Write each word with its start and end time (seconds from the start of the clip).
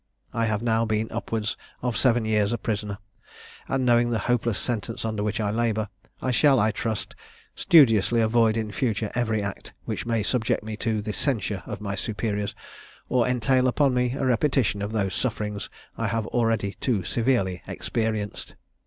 I 0.33 0.45
have 0.47 0.63
now 0.63 0.83
been 0.83 1.11
upwards 1.11 1.55
of 1.83 1.95
seven 1.95 2.25
years 2.25 2.51
a 2.51 2.57
prisoner, 2.57 2.97
and, 3.67 3.85
knowing 3.85 4.09
the 4.09 4.17
hopeless 4.25 4.57
sentence 4.57 5.05
under 5.05 5.21
which 5.21 5.39
I 5.39 5.51
labour, 5.51 5.89
I 6.23 6.31
shall, 6.31 6.59
I 6.59 6.71
trust, 6.71 7.13
studiously 7.53 8.19
avoid 8.19 8.57
in 8.57 8.71
future 8.71 9.11
every 9.13 9.43
act 9.43 9.75
which 9.85 10.07
may 10.07 10.23
subject 10.23 10.63
me 10.63 10.75
to 10.77 11.03
the 11.03 11.13
censure 11.13 11.61
of 11.67 11.81
my 11.81 11.93
superiors, 11.93 12.55
or 13.09 13.27
entail 13.27 13.67
upon 13.67 13.93
me 13.93 14.13
a 14.17 14.25
repetition 14.25 14.81
of 14.81 14.91
those 14.91 15.13
sufferings 15.13 15.69
I 15.97 16.07
have 16.07 16.25
already 16.25 16.77
too 16.81 17.03
severely 17.03 17.61
experienced. 17.67 18.55